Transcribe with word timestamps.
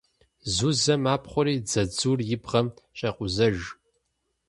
Зузэ 0.53 0.95
мапхъуэри 1.03 1.55
дзадзур 1.65 2.19
и 2.33 2.37
бгъэм 2.41 2.67
щӏекъузэж. 2.97 3.57